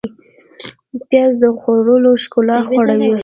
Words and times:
پیاز 1.07 1.31
د 1.41 1.43
خوړو 1.59 2.11
ښکلا 2.23 2.57
جوړوي 2.69 3.11